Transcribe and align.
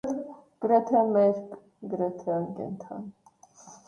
Գրեթե 0.63 1.01
մերկ, 1.17 1.51
գրեթե 1.91 2.31
անկենդան։ 2.37 3.05